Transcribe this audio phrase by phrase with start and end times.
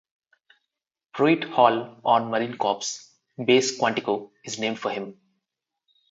[1.13, 2.87] Pruitt Hall on Marine Corps
[3.37, 5.19] Base Quantico is named for him.